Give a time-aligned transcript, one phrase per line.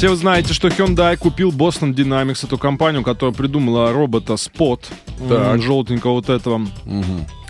[0.00, 4.80] Все вы знаете, что Hyundai купил Boston Dynamics, эту компанию, которая придумала робота Spot,
[5.28, 5.60] Так.
[5.60, 6.66] желтенького вот этого.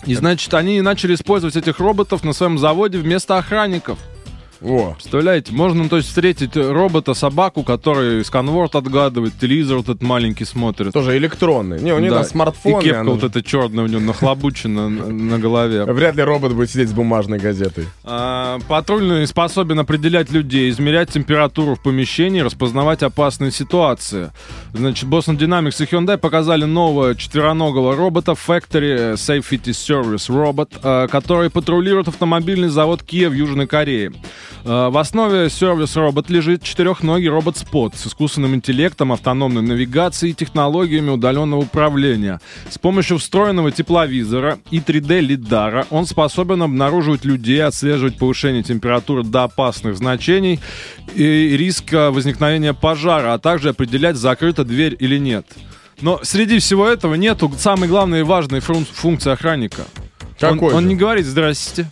[0.04, 4.00] И, значит, они начали использовать этих роботов на своем заводе вместо охранников.
[4.62, 10.44] О, Представляете, можно, то есть, встретить робота, собаку, который сканворд отгадывает, телевизор вот этот маленький
[10.44, 10.92] смотрит.
[10.92, 11.80] тоже электронный.
[11.80, 12.20] Не, у него Да.
[12.22, 12.80] там смартфон.
[12.80, 15.84] И кепка она вот эта черная у него нахлобучена на голове.
[15.84, 17.86] Вряд ли робот будет сидеть с бумажной газетой.
[18.04, 24.30] А, Патрульный способен определять людей, измерять температуру в помещении, распознавать опасные ситуации.
[24.74, 31.48] Значит, Boston Dynamics и Hyundai показали нового четвероногого робота Factory Safety Service Robot, а, который
[31.50, 34.12] патрулирует автомобильный завод Kia в Южной Корее.
[34.64, 40.34] А, В основе сервис робот лежит четырехногий робот Spot с искусственным интеллектом, автономной навигацией и
[40.34, 42.40] технологиями удаленного управления.
[42.68, 49.96] С помощью встроенного тепловизора и 3D-лидара он способен обнаруживать людей, отслеживать повышение температуры до опасных
[49.96, 50.60] значений
[51.14, 55.46] и риска возникновения пожара, а также определять, закрыта дверь или нет.
[56.00, 59.82] Но среди всего этого нету самой главной и важной функции охранника.
[60.42, 60.88] Он, Какой он же?
[60.88, 61.86] не говорит «здрасте».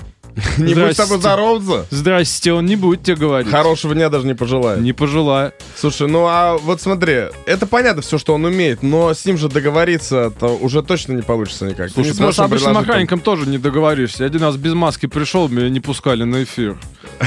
[0.59, 1.87] Не будет с тобой здороваться?
[1.91, 3.51] Здрасте, он не будет тебе говорить.
[3.51, 4.81] Хорошего дня даже не пожелаю.
[4.81, 5.53] Не пожелаю.
[5.77, 9.49] Слушай, ну а вот смотри, это понятно все, что он умеет, но с ним же
[9.49, 11.89] договориться-то уже точно не получится никак.
[11.89, 14.25] Ты Слушай, сможешь с обычным охранником тоже не договоришься.
[14.25, 16.77] Один раз без маски пришел, меня не пускали на эфир.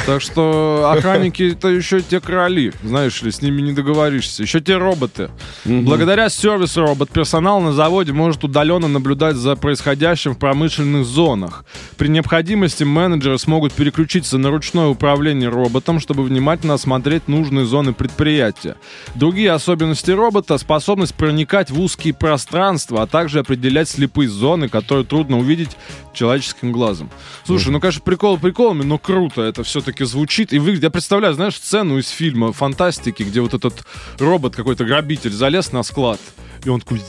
[0.05, 2.71] Так что охранники это еще те короли.
[2.83, 4.43] Знаешь ли, с ними не договоришься.
[4.43, 5.29] Еще те роботы.
[5.65, 11.65] Благодаря сервису робот персонал на заводе может удаленно наблюдать за происходящим в промышленных зонах.
[11.97, 18.75] При необходимости менеджеры смогут переключиться на ручное управление роботом, чтобы внимательно осмотреть нужные зоны предприятия.
[19.15, 25.39] Другие особенности робота— способность проникать в узкие пространства, а также определять слепые зоны, которые трудно
[25.39, 25.71] увидеть
[26.13, 27.09] человеческим глазом.
[27.43, 30.83] Слушай, ну, конечно, прикол приколами, но круто это все-таки звучит и выглядит.
[30.83, 33.83] Я представляю, знаешь, сцену из фильма фантастики, где вот этот
[34.19, 36.19] робот, какой-то грабитель, залез на склад,
[36.63, 37.01] и он такой...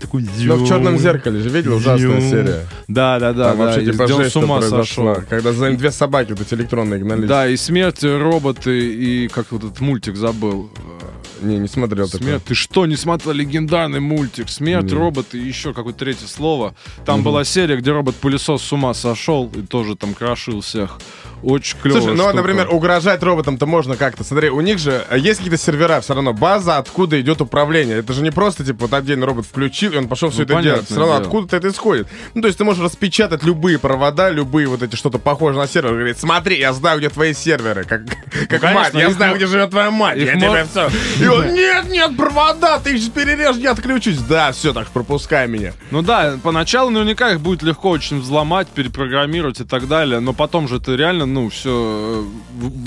[0.00, 2.66] такой Но в черном зеркале же видел ужасная серия.
[2.86, 3.64] Да, да, да, Там да.
[3.64, 5.14] вообще типа жесть с ума произошла.
[5.14, 5.28] сошел.
[5.28, 7.28] Когда за две собаки вот эти электронные гнались.
[7.28, 10.70] Да, и смерть, роботы, и как вот этот мультик забыл.
[11.42, 12.28] Не, не смотрел такое.
[12.28, 12.44] Смерть.
[12.44, 14.48] Ты что, не смотрел легендарный мультик?
[14.48, 16.74] Смерть, роботы и еще какое-то третье слово.
[17.04, 20.98] Там была серия, где робот-пылесос с ума сошел и тоже там крошил всех.
[21.42, 21.98] Очень клево.
[22.00, 24.24] Слушай, ну вот, например, угрожать роботам-то можно как-то.
[24.24, 27.98] Смотри, у них же э, есть какие-то сервера, все равно база, откуда идет управление.
[27.98, 30.62] Это же не просто, типа, вот отдельный робот включил, и он пошел все Ну, это
[30.62, 30.86] делать.
[30.86, 31.24] Все равно дело.
[31.24, 32.08] откуда-то это исходит.
[32.34, 35.92] Ну, то есть ты можешь распечатать любые провода, любые вот эти что-то похожее на сервер.
[35.92, 37.84] Говорит, смотри, я знаю, где твои серверы.
[37.84, 38.02] Как,
[38.48, 40.18] как конечно, мать, я знаю, где живет твоя мать.
[40.18, 40.88] Я тебе все.
[41.24, 44.18] И он, нет, нет, провода, ты их перережь, я отключусь.
[44.18, 45.72] Да, все, так пропускай меня.
[45.90, 50.68] Ну да, поначалу наверняка их будет легко очень взломать, перепрограммировать и так далее, но потом
[50.68, 52.24] же это реально, ну, все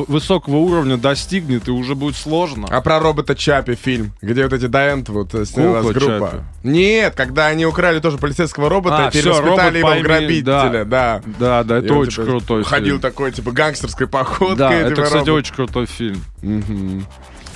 [0.07, 2.67] высокого уровня достигнет, и уже будет сложно.
[2.69, 6.29] А про робота Чапи фильм, где вот эти Дайент вот э, снялась Кукла группа.
[6.31, 6.43] Чаппи.
[6.63, 11.21] Нет, когда они украли тоже полицейского робота А, и перевоспитали его в пойми, грабителя, да.
[11.39, 13.01] Да, да, И это он, очень типа, крутой Ходил фильм.
[13.01, 14.57] такой, типа, гангстерской походкой.
[14.57, 15.43] Да, типа, это, кстати, робот.
[15.43, 16.23] очень крутой фильм.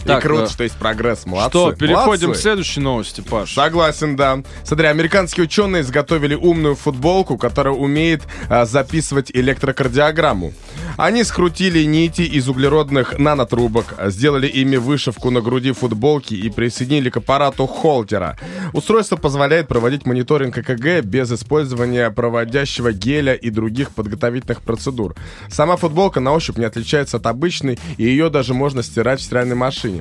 [0.04, 0.12] Мгм.
[0.12, 0.50] И Так, круто, да.
[0.50, 1.50] что есть прогресс, молодцы.
[1.50, 2.40] Что, переходим молодцы.
[2.40, 3.54] к следующей новости, Паш.
[3.54, 4.44] Согласен, да.
[4.64, 10.54] Смотри, американские ученые изготовили умную футболку, которая умеет а, записывать электрокардиограмму.
[10.98, 17.18] Они скрутили нити из углеродных нанотрубок, сделали ими вышивку на груди футболки и присоединили к
[17.18, 18.38] аппарату холтера.
[18.74, 25.16] Устройство позволяет проводить мониторинг ЭКГ без использования проводящего геля и других подготовительных процедур.
[25.50, 29.56] Сама футболка на ощупь не отличается от обычной, и ее даже можно стирать в стиральной
[29.56, 29.93] машине.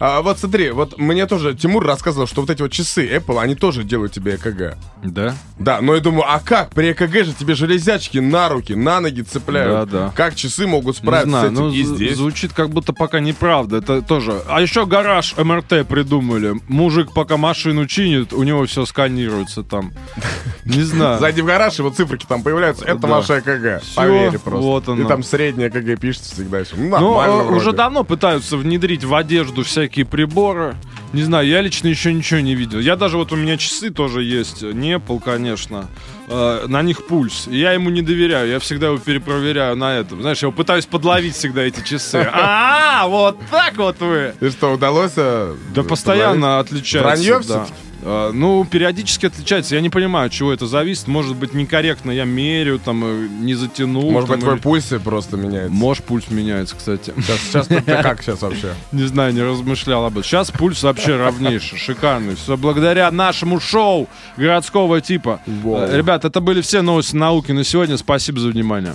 [0.00, 3.54] А, вот смотри, вот мне тоже Тимур рассказывал, что вот эти вот часы Apple, они
[3.54, 4.76] тоже делают тебе ЭКГ.
[5.02, 5.34] Да?
[5.58, 6.70] Да, но я думаю, а как?
[6.70, 9.90] При ЭКГ же тебе железячки на руки, на ноги цепляют.
[9.90, 10.12] Да, да.
[10.14, 11.62] Как часы могут справиться знаю, с этим?
[11.62, 12.16] ну, И здесь.
[12.16, 13.78] звучит как будто пока неправда.
[13.78, 14.40] Это тоже.
[14.48, 16.54] А еще гараж МРТ придумали.
[16.68, 19.92] Мужик пока машину чинит, у него все сканируется там.
[20.68, 21.18] Не знаю.
[21.18, 22.84] Зайди в гараж, и вот циферки там появляются.
[22.84, 23.08] Это Да.
[23.08, 23.82] ваше ЭКГ.
[23.82, 24.50] Всё, Поверь просто.
[24.66, 25.02] вот оно.
[25.02, 26.62] И там среднее ЭКГ пишется всегда.
[26.62, 26.76] всё.
[26.76, 27.76] Ну, Ну, нормально э, уже вроде.
[27.78, 30.74] давно пытаются внедрить в одежду всякие приборы.
[31.14, 32.80] Не знаю, я лично еще ничего не видел.
[32.80, 34.60] Я даже вот у меня часы тоже есть.
[34.62, 35.86] Не Apple, конечно.
[36.28, 37.48] Э, на них пульс.
[37.48, 38.46] И я ему не доверяю.
[38.50, 40.20] Я всегда его перепроверяю на этом.
[40.20, 42.28] Знаешь, я его пытаюсь подловить всегда эти часы.
[42.34, 44.34] А, вот так вот вы.
[44.40, 45.12] И что, удалось?
[45.16, 47.08] э, Да постоянно отличается.
[47.08, 47.66] Вранье да.
[48.02, 49.74] А, Ну, периодически отличается.
[49.74, 51.08] Я не понимаю, от чего это зависит.
[51.08, 54.10] Может быть, некорректно я мерю, там, э, не затянул.
[54.10, 55.72] Может быть, твой или- пульс и просто меняется.
[55.72, 57.12] Может, пульс меняется, кстати.
[57.16, 58.74] Сейчас, сейчас как сейчас вообще?
[58.92, 60.24] Не знаю, не размышлял об этом.
[60.24, 62.36] Сейчас пульс вообще ровнейший, шикарный.
[62.36, 65.40] Все благодаря нашему шоу городского типа.
[65.46, 67.96] Э, Ребят, это были все новости науки на сегодня.
[67.96, 68.94] Спасибо за внимание.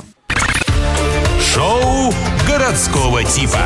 [1.54, 2.14] Шоу
[2.48, 3.60] городского типа.